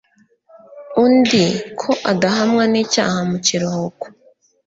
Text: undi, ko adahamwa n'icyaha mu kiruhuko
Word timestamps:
undi, 1.03 1.45
ko 1.79 1.89
adahamwa 2.11 2.63
n'icyaha 2.71 3.19
mu 3.29 3.37
kiruhuko 3.45 4.05